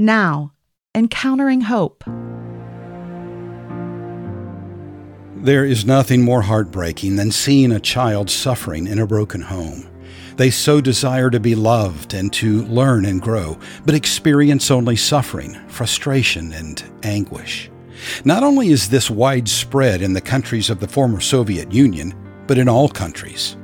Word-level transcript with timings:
Now, 0.00 0.52
Encountering 0.94 1.62
Hope. 1.62 2.04
There 5.34 5.64
is 5.64 5.84
nothing 5.84 6.22
more 6.22 6.42
heartbreaking 6.42 7.16
than 7.16 7.32
seeing 7.32 7.72
a 7.72 7.80
child 7.80 8.30
suffering 8.30 8.86
in 8.86 9.00
a 9.00 9.08
broken 9.08 9.40
home. 9.40 9.88
They 10.36 10.52
so 10.52 10.80
desire 10.80 11.30
to 11.30 11.40
be 11.40 11.56
loved 11.56 12.14
and 12.14 12.32
to 12.34 12.62
learn 12.66 13.06
and 13.06 13.20
grow, 13.20 13.58
but 13.84 13.96
experience 13.96 14.70
only 14.70 14.94
suffering, 14.94 15.54
frustration, 15.66 16.52
and 16.52 16.80
anguish. 17.02 17.68
Not 18.24 18.44
only 18.44 18.68
is 18.68 18.90
this 18.90 19.10
widespread 19.10 20.00
in 20.00 20.12
the 20.12 20.20
countries 20.20 20.70
of 20.70 20.78
the 20.78 20.86
former 20.86 21.18
Soviet 21.18 21.72
Union, 21.72 22.14
but 22.46 22.56
in 22.56 22.68
all 22.68 22.88
countries. 22.88 23.56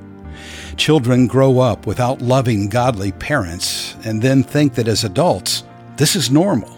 Children 0.76 1.28
grow 1.28 1.60
up 1.60 1.86
without 1.86 2.20
loving, 2.20 2.68
godly 2.68 3.12
parents 3.12 3.94
and 4.04 4.20
then 4.20 4.42
think 4.42 4.74
that 4.74 4.88
as 4.88 5.04
adults, 5.04 5.62
this 5.96 6.16
is 6.16 6.30
normal. 6.30 6.70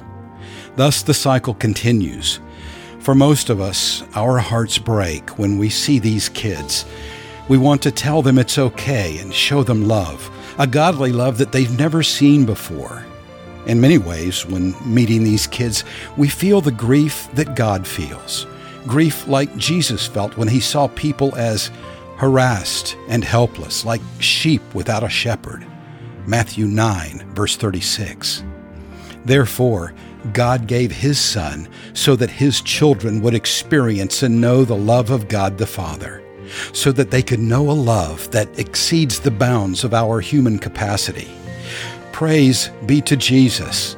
Thus, 0.76 1.02
the 1.02 1.14
cycle 1.14 1.54
continues. 1.54 2.40
For 3.00 3.14
most 3.14 3.50
of 3.50 3.60
us, 3.60 4.02
our 4.14 4.38
hearts 4.38 4.78
break 4.78 5.38
when 5.38 5.58
we 5.58 5.70
see 5.70 5.98
these 5.98 6.28
kids 6.28 6.84
we 7.48 7.58
want 7.58 7.82
to 7.82 7.92
tell 7.92 8.22
them 8.22 8.38
it's 8.38 8.58
okay 8.58 9.18
and 9.18 9.32
show 9.32 9.62
them 9.62 9.86
love, 9.86 10.30
a 10.58 10.66
godly 10.66 11.12
love 11.12 11.38
that 11.38 11.52
they've 11.52 11.78
never 11.78 12.02
seen 12.02 12.44
before. 12.44 13.04
In 13.66 13.80
many 13.80 13.98
ways, 13.98 14.44
when 14.46 14.74
meeting 14.84 15.22
these 15.22 15.46
kids, 15.46 15.84
we 16.16 16.28
feel 16.28 16.60
the 16.60 16.72
grief 16.72 17.28
that 17.34 17.54
God 17.54 17.86
feels. 17.86 18.46
Grief 18.86 19.28
like 19.28 19.56
Jesus 19.56 20.06
felt 20.06 20.36
when 20.36 20.48
he 20.48 20.60
saw 20.60 20.88
people 20.88 21.34
as 21.36 21.70
harassed 22.16 22.96
and 23.08 23.22
helpless, 23.22 23.84
like 23.84 24.00
sheep 24.18 24.62
without 24.74 25.04
a 25.04 25.08
shepherd. 25.08 25.64
Matthew 26.26 26.66
9, 26.66 27.32
verse 27.34 27.56
36. 27.56 28.42
Therefore, 29.26 29.92
God 30.32 30.66
gave 30.66 30.90
His 30.90 31.18
Son 31.18 31.68
so 31.92 32.16
that 32.16 32.30
His 32.30 32.60
children 32.62 33.20
would 33.20 33.34
experience 33.34 34.22
and 34.22 34.40
know 34.40 34.64
the 34.64 34.76
love 34.76 35.10
of 35.10 35.28
God 35.28 35.58
the 35.58 35.66
Father 35.66 36.22
so 36.72 36.92
that 36.92 37.10
they 37.10 37.22
could 37.22 37.40
know 37.40 37.70
a 37.70 37.72
love 37.72 38.30
that 38.30 38.58
exceeds 38.58 39.20
the 39.20 39.30
bounds 39.30 39.84
of 39.84 39.94
our 39.94 40.20
human 40.20 40.58
capacity. 40.58 41.28
Praise 42.12 42.70
be 42.86 43.00
to 43.02 43.16
Jesus. 43.16 43.96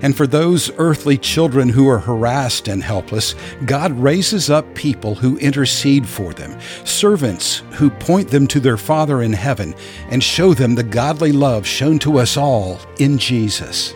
And 0.00 0.16
for 0.16 0.28
those 0.28 0.70
earthly 0.78 1.18
children 1.18 1.68
who 1.68 1.88
are 1.88 1.98
harassed 1.98 2.68
and 2.68 2.84
helpless, 2.84 3.34
God 3.64 3.90
raises 3.92 4.48
up 4.48 4.72
people 4.76 5.16
who 5.16 5.38
intercede 5.38 6.08
for 6.08 6.32
them, 6.32 6.56
servants 6.84 7.62
who 7.72 7.90
point 7.90 8.28
them 8.28 8.46
to 8.48 8.60
their 8.60 8.76
Father 8.76 9.22
in 9.22 9.32
heaven 9.32 9.74
and 10.10 10.22
show 10.22 10.54
them 10.54 10.76
the 10.76 10.84
godly 10.84 11.32
love 11.32 11.66
shown 11.66 11.98
to 12.00 12.18
us 12.18 12.36
all 12.36 12.78
in 13.00 13.18
Jesus. 13.18 13.92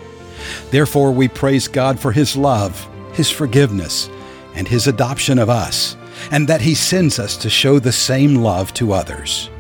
Therefore, 0.71 1.13
we 1.13 1.29
praise 1.29 1.69
God 1.69 1.99
for 1.99 2.13
His 2.13 2.37
love, 2.37 2.89
His 3.13 3.31
forgiveness, 3.31 4.09
and 4.55 4.69
His 4.69 4.87
adoption 4.87 5.39
of 5.39 5.51
us 5.51 5.97
and 6.31 6.49
that 6.49 6.61
He 6.61 6.75
sends 6.75 7.19
us 7.19 7.37
to 7.39 7.51
show 7.51 7.79
the 7.79 7.93
same 7.93 8.37
love 8.37 8.73
to 8.75 8.93
others. 8.93 9.51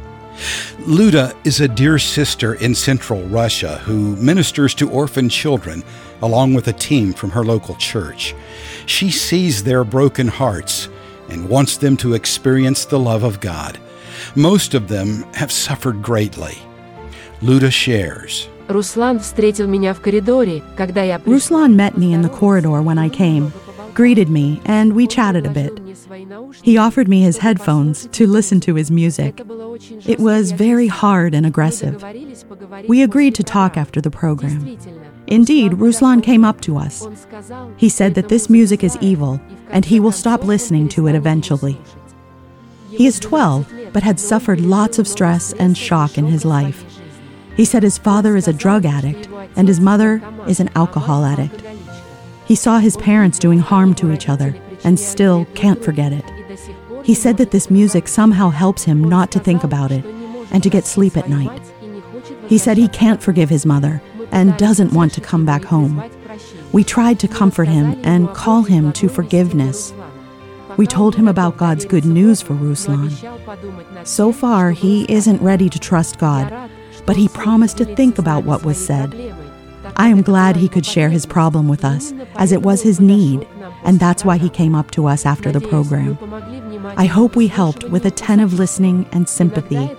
Luda 0.80 1.36
is 1.44 1.60
a 1.60 1.68
dear 1.68 1.98
sister 1.98 2.54
in 2.54 2.74
central 2.74 3.22
Russia 3.24 3.78
who 3.78 4.16
ministers 4.16 4.74
to 4.74 4.90
orphan 4.90 5.28
children 5.28 5.84
along 6.20 6.54
with 6.54 6.68
a 6.68 6.72
team 6.72 7.12
from 7.12 7.30
her 7.30 7.44
local 7.44 7.74
church. 7.76 8.34
She 8.86 9.10
sees 9.10 9.62
their 9.62 9.84
broken 9.84 10.28
hearts 10.28 10.88
and 11.28 11.48
wants 11.48 11.76
them 11.76 11.96
to 11.98 12.14
experience 12.14 12.84
the 12.84 12.98
love 12.98 13.22
of 13.22 13.40
God. 13.40 13.78
Most 14.34 14.74
of 14.74 14.88
them 14.88 15.22
have 15.34 15.52
suffered 15.52 16.02
greatly. 16.02 16.58
Luda 17.40 17.72
shares. 17.72 18.48
Ruslan 21.24 21.74
met 21.74 21.98
me 21.98 22.12
in 22.12 22.22
the 22.22 22.28
corridor 22.28 22.80
when 22.82 22.98
I 22.98 23.08
came, 23.08 23.52
greeted 23.94 24.28
me, 24.28 24.60
and 24.64 24.94
we 24.94 25.06
chatted 25.06 25.46
a 25.46 25.50
bit. 25.50 25.78
He 26.62 26.76
offered 26.76 27.08
me 27.08 27.22
his 27.22 27.38
headphones 27.38 28.06
to 28.08 28.26
listen 28.26 28.60
to 28.60 28.74
his 28.74 28.90
music. 28.90 29.40
It 30.06 30.20
was 30.20 30.52
very 30.52 30.86
hard 30.86 31.34
and 31.34 31.46
aggressive. 31.46 32.04
We 32.88 33.02
agreed 33.02 33.34
to 33.36 33.42
talk 33.42 33.76
after 33.76 34.00
the 34.00 34.10
program. 34.10 34.78
Indeed, 35.26 35.72
Ruslan 35.72 36.22
came 36.22 36.44
up 36.44 36.60
to 36.62 36.76
us. 36.76 37.06
He 37.76 37.88
said 37.88 38.14
that 38.14 38.28
this 38.28 38.50
music 38.50 38.84
is 38.84 38.98
evil 39.00 39.40
and 39.70 39.84
he 39.84 40.00
will 40.00 40.12
stop 40.12 40.44
listening 40.44 40.88
to 40.90 41.08
it 41.08 41.14
eventually. 41.14 41.78
He 42.90 43.06
is 43.06 43.18
12, 43.20 43.72
but 43.92 44.02
had 44.02 44.20
suffered 44.20 44.60
lots 44.60 44.98
of 44.98 45.08
stress 45.08 45.54
and 45.54 45.76
shock 45.76 46.18
in 46.18 46.26
his 46.26 46.44
life. 46.44 46.84
He 47.56 47.64
said 47.64 47.82
his 47.82 47.98
father 47.98 48.36
is 48.36 48.48
a 48.48 48.52
drug 48.52 48.86
addict 48.86 49.28
and 49.56 49.68
his 49.68 49.80
mother 49.80 50.22
is 50.46 50.60
an 50.60 50.70
alcohol 50.74 51.24
addict. 51.24 51.62
He 52.46 52.54
saw 52.54 52.78
his 52.78 52.96
parents 52.96 53.38
doing 53.38 53.58
harm 53.58 53.94
to 53.96 54.12
each 54.12 54.28
other 54.28 54.54
and 54.84 54.98
still 54.98 55.44
can't 55.54 55.84
forget 55.84 56.12
it. 56.12 56.24
He 57.04 57.14
said 57.14 57.36
that 57.38 57.50
this 57.50 57.70
music 57.70 58.08
somehow 58.08 58.50
helps 58.50 58.84
him 58.84 59.02
not 59.02 59.30
to 59.32 59.40
think 59.40 59.64
about 59.64 59.90
it 59.90 60.04
and 60.50 60.62
to 60.62 60.70
get 60.70 60.86
sleep 60.86 61.16
at 61.16 61.28
night. 61.28 61.60
He 62.46 62.58
said 62.58 62.76
he 62.76 62.88
can't 62.88 63.22
forgive 63.22 63.48
his 63.48 63.66
mother 63.66 64.02
and 64.30 64.56
doesn't 64.56 64.92
want 64.92 65.12
to 65.14 65.20
come 65.20 65.44
back 65.44 65.64
home. 65.64 66.02
We 66.72 66.84
tried 66.84 67.20
to 67.20 67.28
comfort 67.28 67.68
him 67.68 68.00
and 68.02 68.28
call 68.34 68.62
him 68.62 68.92
to 68.94 69.08
forgiveness. 69.08 69.92
We 70.76 70.86
told 70.86 71.16
him 71.16 71.28
about 71.28 71.58
God's 71.58 71.84
good 71.84 72.06
news 72.06 72.40
for 72.40 72.54
Ruslan. 72.54 74.06
So 74.06 74.32
far, 74.32 74.70
he 74.70 75.04
isn't 75.12 75.42
ready 75.42 75.68
to 75.68 75.78
trust 75.78 76.18
God, 76.18 76.70
but 77.06 77.16
he 77.16 77.28
promised 77.28 77.78
to 77.78 77.84
think 77.84 78.18
about 78.18 78.44
what 78.44 78.64
was 78.64 78.84
said. 78.84 79.14
I 79.96 80.08
am 80.08 80.22
glad 80.22 80.56
he 80.56 80.68
could 80.68 80.86
share 80.86 81.10
his 81.10 81.26
problem 81.26 81.68
with 81.68 81.84
us, 81.84 82.12
as 82.36 82.52
it 82.52 82.62
was 82.62 82.82
his 82.82 83.00
need 83.00 83.46
and 83.84 83.98
that's 83.98 84.24
why 84.24 84.38
he 84.38 84.48
came 84.48 84.74
up 84.74 84.90
to 84.92 85.06
us 85.06 85.26
after 85.26 85.50
the 85.50 85.60
program. 85.60 86.18
I 86.96 87.06
hope 87.06 87.36
we 87.36 87.48
helped 87.48 87.84
with 87.84 88.06
attentive 88.06 88.54
listening 88.54 89.08
and 89.12 89.28
sympathy. 89.28 89.90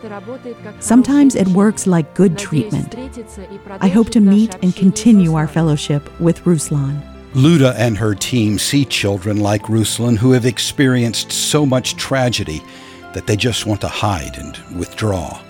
Sometimes 0.79 1.35
it 1.35 1.47
works 1.49 1.87
like 1.87 2.13
good 2.13 2.37
treatment. 2.37 2.95
I 3.81 3.87
hope 3.87 4.09
to 4.11 4.19
meet 4.19 4.55
and 4.63 4.75
continue 4.75 5.35
our 5.35 5.47
fellowship 5.47 6.09
with 6.19 6.43
Ruslan. 6.43 7.01
Luda 7.33 7.73
and 7.77 7.97
her 7.97 8.13
team 8.13 8.59
see 8.59 8.85
children 8.85 9.39
like 9.39 9.63
Ruslan 9.63 10.17
who 10.17 10.31
have 10.33 10.45
experienced 10.45 11.31
so 11.31 11.65
much 11.65 11.95
tragedy 11.95 12.61
that 13.13 13.27
they 13.27 13.35
just 13.35 13.65
want 13.65 13.81
to 13.81 13.87
hide 13.87 14.37
and 14.37 14.57
withdraw. 14.77 15.41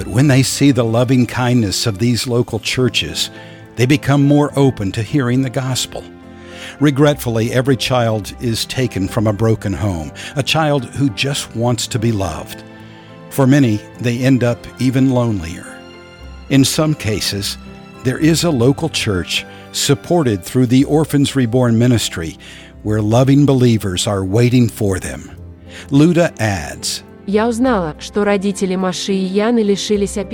But 0.00 0.08
when 0.08 0.28
they 0.28 0.42
see 0.42 0.70
the 0.70 0.82
loving 0.82 1.26
kindness 1.26 1.86
of 1.86 1.98
these 1.98 2.26
local 2.26 2.58
churches, 2.58 3.28
they 3.76 3.84
become 3.84 4.24
more 4.24 4.50
open 4.58 4.92
to 4.92 5.02
hearing 5.02 5.42
the 5.42 5.50
gospel. 5.50 6.02
Regretfully, 6.80 7.52
every 7.52 7.76
child 7.76 8.34
is 8.40 8.64
taken 8.64 9.08
from 9.08 9.26
a 9.26 9.32
broken 9.34 9.74
home, 9.74 10.10
a 10.36 10.42
child 10.42 10.86
who 10.86 11.10
just 11.10 11.54
wants 11.54 11.86
to 11.88 11.98
be 11.98 12.12
loved. 12.12 12.64
For 13.28 13.46
many, 13.46 13.76
they 14.00 14.20
end 14.20 14.42
up 14.42 14.66
even 14.80 15.10
lonelier. 15.10 15.78
In 16.48 16.64
some 16.64 16.94
cases, 16.94 17.58
there 18.02 18.18
is 18.18 18.44
a 18.44 18.50
local 18.50 18.88
church 18.88 19.44
supported 19.72 20.42
through 20.42 20.68
the 20.68 20.84
Orphans 20.84 21.36
Reborn 21.36 21.78
ministry 21.78 22.38
where 22.84 23.02
loving 23.02 23.44
believers 23.44 24.06
are 24.06 24.24
waiting 24.24 24.66
for 24.66 24.98
them. 24.98 25.30
Luda 25.88 26.34
adds, 26.40 27.02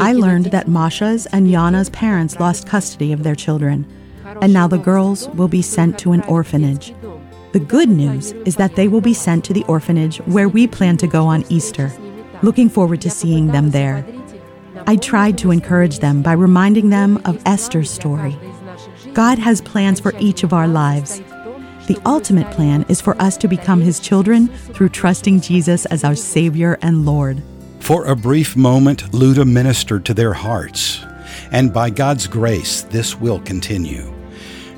I 0.03 0.13
learned 0.13 0.47
that 0.47 0.69
Masha's 0.69 1.27
and 1.27 1.49
Yana's 1.49 1.91
parents 1.91 2.39
lost 2.41 2.67
custody 2.67 3.13
of 3.13 3.23
their 3.23 3.35
children 3.35 3.87
and 4.43 4.53
now 4.53 4.67
the 4.67 4.79
girls 4.79 5.29
will 5.31 5.49
be 5.49 5.63
sent 5.63 5.99
to 6.01 6.13
an 6.13 6.23
orphanage. 6.23 6.95
The 7.53 7.61
good 7.61 7.89
news 7.89 8.33
is 8.45 8.57
that 8.57 8.77
they 8.77 8.89
will 8.89 9.01
be 9.01 9.15
sent 9.15 9.45
to 9.47 9.53
the 9.53 9.65
orphanage 9.65 10.19
where 10.27 10.49
we 10.49 10.67
plan 10.67 10.97
to 10.99 11.07
go 11.07 11.27
on 11.27 11.45
Easter. 11.49 11.91
Looking 12.43 12.69
forward 12.69 13.01
to 13.03 13.11
seeing 13.11 13.49
them 13.49 13.71
there. 13.71 14.05
I 14.87 14.97
tried 14.97 15.39
to 15.39 15.51
encourage 15.51 16.01
them 16.01 16.23
by 16.23 16.33
reminding 16.33 16.91
them 16.91 17.21
of 17.25 17.41
Esther's 17.47 17.91
story. 17.91 18.37
God 19.15 19.39
has 19.39 19.63
plans 19.63 20.01
for 20.01 20.13
each 20.19 20.43
of 20.43 20.53
our 20.53 20.69
lives. 20.69 21.23
The 21.87 22.01
ultimate 22.05 22.51
plan 22.51 22.85
is 22.89 23.01
for 23.01 23.21
us 23.23 23.37
to 23.37 23.47
become 23.47 23.81
His 23.81 24.01
children 24.01 24.49
through 24.49 24.89
trusting 24.89 25.41
Jesus 25.41 25.87
as 25.87 26.03
our 26.03 26.17
Savior 26.17 26.79
and 26.83 27.07
Lord. 27.07 27.41
For 27.79 28.07
a 28.07 28.17
brief 28.17 28.57
moment, 28.57 29.05
Luda 29.13 29.49
ministered 29.49 30.05
to 30.07 30.15
their 30.15 30.33
hearts, 30.33 31.05
and 31.53 31.73
by 31.73 31.91
God's 31.91 32.27
grace, 32.27 32.83
this 32.83 33.21
will 33.21 33.39
continue. 33.41 34.13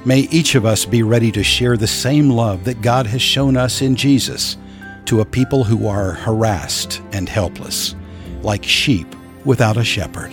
May 0.05 0.21
each 0.31 0.55
of 0.55 0.67
us 0.67 0.85
be 0.85 1.03
ready 1.03 1.33
to 1.33 1.43
share 1.43 1.79
the 1.79 1.87
same 1.87 2.29
love 2.29 2.65
that 2.65 2.83
God 2.83 3.07
has 3.07 3.23
shown 3.23 3.57
us 3.57 3.81
in 3.81 3.97
Jesus 3.97 4.59
to 5.07 5.23
a 5.23 5.25
people 5.25 5.65
who 5.65 5.89
are 5.89 6.13
harassed 6.13 7.01
and 7.13 7.27
helpless, 7.27 7.95
like 8.43 8.65
sheep 8.65 9.07
without 9.47 9.79
a 9.79 9.85
shepherd. 9.85 10.31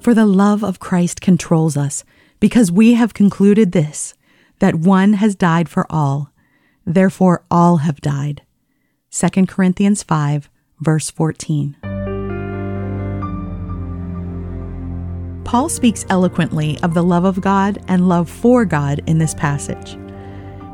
For 0.00 0.12
the 0.12 0.26
love 0.26 0.62
of 0.62 0.78
Christ 0.78 1.22
controls 1.22 1.76
us, 1.76 2.04
because 2.40 2.72
we 2.72 2.94
have 2.94 3.14
concluded 3.14 3.72
this 3.72 4.14
that 4.58 4.74
one 4.74 5.14
has 5.14 5.34
died 5.34 5.68
for 5.68 5.86
all, 5.88 6.32
therefore 6.84 7.44
all 7.50 7.78
have 7.78 8.00
died. 8.00 8.42
2 9.10 9.46
Corinthians 9.46 10.02
5, 10.02 10.50
verse 10.80 11.10
14. 11.10 11.76
Paul 15.44 15.68
speaks 15.70 16.04
eloquently 16.10 16.78
of 16.82 16.92
the 16.92 17.02
love 17.02 17.24
of 17.24 17.40
God 17.40 17.82
and 17.88 18.08
love 18.08 18.28
for 18.28 18.66
God 18.66 19.00
in 19.06 19.18
this 19.18 19.32
passage. 19.32 19.96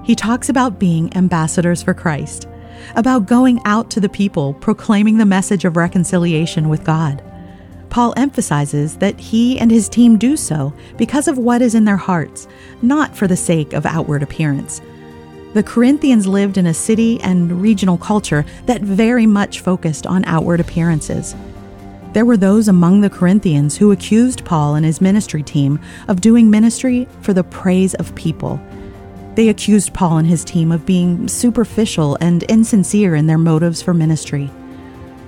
He 0.05 0.17
talks 0.17 0.49
about 0.49 0.81
being 0.81 1.17
ambassadors 1.17 1.83
for 1.83 1.95
Christ, 1.95 2.49
about 2.97 3.27
going 3.27 3.61
out 3.65 3.89
to 3.91 4.01
the 4.01 4.09
people 4.09 4.55
proclaiming 4.55 5.19
the 5.19 5.25
message 5.25 5.65
of 5.65 5.77
reconciliation 5.77 6.69
with 6.69 6.85
God. 6.85 7.23
Paul 7.95 8.13
emphasizes 8.17 8.97
that 8.97 9.21
he 9.21 9.57
and 9.61 9.71
his 9.71 9.89
team 9.89 10.19
do 10.19 10.37
so 10.37 10.75
because 10.97 11.29
of 11.29 11.39
what 11.39 11.63
is 11.63 11.77
in 11.77 11.85
their 11.85 11.97
hearts, 11.97 12.49
not 12.83 13.15
for 13.15 13.29
the 13.29 13.37
sake 13.37 13.73
of 13.73 13.87
outward 13.87 14.21
appearance. 14.21 14.81
The 15.53 15.63
Corinthians 15.63 16.27
lived 16.27 16.59
in 16.59 16.67
a 16.67 16.75
city 16.75 17.21
and 17.21 17.63
regional 17.63 17.97
culture 17.97 18.45
that 18.67 18.81
very 18.81 19.27
much 19.27 19.61
focused 19.61 20.09
on 20.09 20.25
outward 20.25 20.59
appearances. 20.59 21.37
There 22.15 22.25
were 22.25 22.37
those 22.37 22.67
among 22.67 23.01
the 23.01 23.11
Corinthians 23.11 23.77
who 23.77 23.93
accused 23.93 24.45
Paul 24.45 24.75
and 24.75 24.85
his 24.85 25.01
ministry 25.01 25.45
team 25.45 25.79
of 26.09 26.21
doing 26.21 26.51
ministry 26.51 27.07
for 27.21 27.33
the 27.33 27.45
praise 27.45 27.95
of 27.95 28.13
people. 28.17 28.61
They 29.37 29.51
accused 29.51 29.95
Paul 29.95 30.19
and 30.19 30.27
his 30.27 30.45
team 30.45 30.73
of 30.73 30.85
being 30.85 31.29
superficial 31.29 32.19
and 32.21 32.43
insincere 32.49 33.15
in 33.15 33.29
their 33.29 33.39
motives 33.39 33.83
for 33.83 33.95
ministry. 33.95 34.51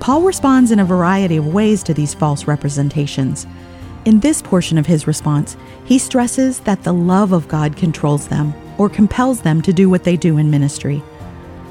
Paul 0.00 0.22
responds 0.22 0.70
in 0.70 0.78
a 0.78 0.84
variety 0.84 1.36
of 1.36 1.52
ways 1.52 1.82
to 1.84 1.94
these 1.94 2.14
false 2.14 2.46
representations. 2.46 3.46
In 4.04 4.20
this 4.20 4.40
portion 4.40 4.78
of 4.78 4.86
his 4.86 5.06
response, 5.06 5.56
he 5.84 5.98
stresses 5.98 6.60
that 6.60 6.84
the 6.84 6.92
love 6.92 7.32
of 7.32 7.48
God 7.48 7.76
controls 7.76 8.28
them 8.28 8.54
or 8.78 8.88
compels 8.88 9.40
them 9.40 9.62
to 9.62 9.72
do 9.72 9.90
what 9.90 10.04
they 10.04 10.16
do 10.16 10.38
in 10.38 10.50
ministry. 10.50 11.02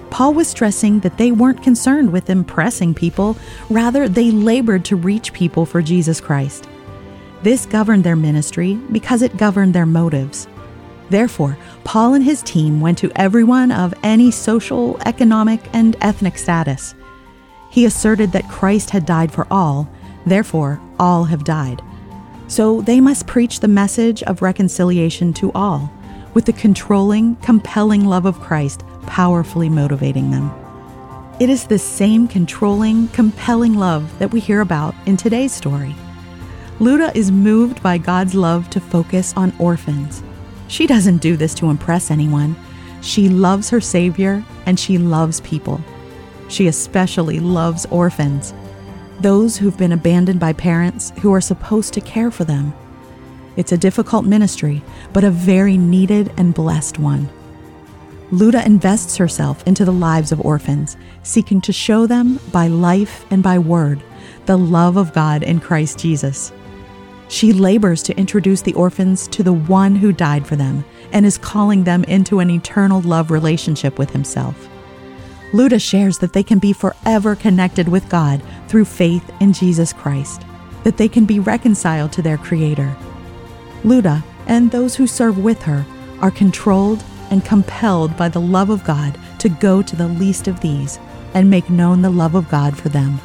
Paul 0.10 0.34
was 0.34 0.48
stressing 0.48 1.00
that 1.02 1.18
they 1.18 1.32
weren't 1.32 1.64
concerned 1.64 2.12
with 2.12 2.30
impressing 2.30 2.94
people, 2.94 3.38
rather, 3.70 4.08
they 4.08 4.32
labored 4.32 4.86
to 4.86 4.96
reach 4.96 5.34
people 5.34 5.66
for 5.66 5.82
Jesus 5.82 6.22
Christ. 6.22 6.68
This 7.44 7.66
governed 7.66 8.04
their 8.04 8.16
ministry 8.16 8.76
because 8.92 9.22
it 9.22 9.38
governed 9.38 9.74
their 9.74 9.86
motives. 9.86 10.48
Therefore, 11.10 11.58
Paul 11.84 12.16
and 12.16 12.24
his 12.24 12.42
team 12.42 12.82
went 12.82 12.98
to 13.00 13.12
everyone 13.16 13.72
of 13.72 13.94
any 14.04 14.32
social, 14.32 14.98
economic, 15.06 15.62
and 15.74 15.96
ethnic 16.02 16.38
status. 16.38 16.96
He 17.76 17.84
asserted 17.84 18.32
that 18.32 18.48
Christ 18.48 18.92
had 18.92 19.06
died 19.06 19.34
for 19.34 19.46
all, 19.52 19.90
therefore, 20.26 20.80
all 20.98 21.26
have 21.26 21.44
died. 21.44 21.82
So 22.48 22.80
they 22.80 23.02
must 23.02 23.28
preach 23.28 23.60
the 23.60 23.68
message 23.68 24.24
of 24.24 24.42
reconciliation 24.42 25.34
to 25.34 25.52
all 25.52 25.92
with 26.34 26.46
the 26.46 26.54
controlling, 26.54 27.36
compelling 27.42 28.06
love 28.06 28.26
of 28.26 28.40
Christ 28.40 28.86
powerfully 29.08 29.68
motivating 29.68 30.32
them. 30.32 30.54
It 31.42 31.50
is 31.50 31.68
the 31.68 31.78
same 31.78 32.30
controlling, 32.30 33.10
compelling 33.10 33.74
love 33.74 34.20
that 34.20 34.32
we 34.32 34.40
hear 34.40 34.62
about 34.62 34.96
in 35.06 35.18
today's 35.18 35.52
story. 35.52 35.98
Luda 36.80 37.14
is 37.14 37.30
moved 37.30 37.84
by 37.84 37.98
God's 37.98 38.36
love 38.36 38.70
to 38.70 38.80
focus 38.80 39.34
on 39.36 39.54
orphans. 39.60 40.24
She 40.70 40.88
doesn't 40.88 41.18
do 41.18 41.36
this 41.36 41.54
to 41.56 41.70
impress 41.70 42.10
anyone. 42.10 42.56
She 43.02 43.28
loves 43.28 43.70
her 43.70 43.82
Savior 43.82 44.46
and 44.66 44.80
she 44.80 44.98
loves 44.98 45.42
people. 45.42 45.82
She 46.48 46.68
especially 46.68 47.40
loves 47.40 47.86
orphans, 47.88 48.54
those 49.20 49.58
who've 49.58 49.78
been 49.78 49.92
abandoned 49.92 50.40
by 50.40 50.54
parents 50.54 51.12
who 51.22 51.34
are 51.34 51.42
supposed 51.42 51.94
to 51.94 52.02
care 52.02 52.32
for 52.32 52.44
them. 52.44 52.74
It's 53.56 53.72
a 53.72 53.78
difficult 53.78 54.26
ministry, 54.26 54.84
but 55.14 55.24
a 55.24 55.32
very 55.32 55.78
needed 55.78 56.32
and 56.38 56.54
blessed 56.54 57.00
one. 57.00 57.30
Luda 58.32 58.66
invests 58.66 59.18
herself 59.18 59.66
into 59.68 59.86
the 59.86 59.94
lives 59.94 60.32
of 60.32 60.42
orphans, 60.42 60.98
seeking 61.24 61.62
to 61.62 61.72
show 61.72 62.06
them 62.08 62.40
by 62.52 62.68
life 62.68 63.26
and 63.32 63.42
by 63.42 63.60
word 63.60 64.02
the 64.46 64.58
love 64.58 64.98
of 64.98 65.14
God 65.14 65.44
in 65.44 65.60
Christ 65.60 66.00
Jesus. 66.00 66.52
She 67.28 67.54
labors 67.54 68.04
to 68.04 68.18
introduce 68.18 68.62
the 68.62 68.74
orphans 68.74 69.28
to 69.30 69.42
the 69.42 69.54
one 69.54 69.96
who 69.96 70.12
died 70.12 70.46
for 70.46 70.56
them 70.56 70.86
and 71.12 71.26
is 71.26 71.38
calling 71.38 71.84
them 71.84 72.04
into 72.04 72.40
an 72.40 72.50
eternal 72.52 73.02
love 73.02 73.32
relationship 73.32 73.98
with 73.98 74.12
himself. 74.12 74.70
Luda 75.56 75.80
shares 75.80 76.18
that 76.18 76.34
they 76.34 76.44
can 76.44 76.60
be 76.60 76.74
forever 76.74 77.34
connected 77.34 77.88
with 77.88 78.10
God 78.10 78.44
through 78.68 78.84
faith 78.84 79.32
in 79.40 79.54
Jesus 79.54 79.94
Christ, 79.94 80.42
that 80.84 80.98
they 80.98 81.08
can 81.08 81.24
be 81.24 81.40
reconciled 81.40 82.12
to 82.12 82.22
their 82.22 82.38
Creator, 82.38 82.94
Luda 83.86 84.22
and 84.48 84.70
those 84.70 84.96
who 84.96 85.08
serve 85.08 85.38
with 85.38 85.62
her 85.64 85.86
are 86.20 86.30
controlled 86.30 87.02
and 87.32 87.46
compelled 87.46 88.18
by 88.18 88.28
the 88.28 88.42
love 88.42 88.70
of 88.70 88.84
God 88.84 89.18
to 89.40 89.48
go 89.48 89.82
to 89.82 89.96
the 89.96 90.10
least 90.10 90.50
of 90.50 90.60
these 90.60 91.00
and 91.34 91.50
make 91.50 91.70
known 91.70 92.02
the 92.02 92.10
love 92.10 92.36
of 92.36 92.50
God 92.50 92.78
for 92.78 92.90
them. 92.90 93.18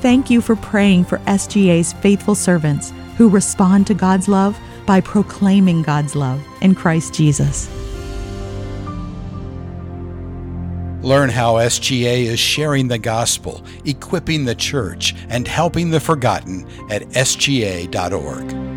Thank 0.00 0.28
you 0.28 0.42
for 0.42 0.56
praying 0.56 1.04
for 1.04 1.20
SGA's 1.20 1.94
faithful 1.94 2.34
servants 2.34 2.92
who 3.16 3.30
respond 3.30 3.86
to 3.86 3.94
God's 3.94 4.28
love 4.28 4.60
by 4.84 5.00
proclaiming 5.00 5.80
God's 5.80 6.14
love 6.14 6.46
in 6.60 6.74
Christ 6.74 7.14
Jesus. 7.14 7.85
Learn 11.06 11.30
how 11.30 11.54
SGA 11.54 12.24
is 12.24 12.40
sharing 12.40 12.88
the 12.88 12.98
gospel, 12.98 13.62
equipping 13.84 14.44
the 14.44 14.56
church, 14.56 15.14
and 15.28 15.46
helping 15.46 15.88
the 15.90 16.00
forgotten 16.00 16.66
at 16.90 17.02
sga.org. 17.10 18.75